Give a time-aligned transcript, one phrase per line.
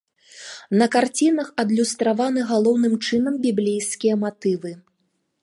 [0.81, 4.75] На карцінах адлюстраваны галоўным чынам біблейскія матывы.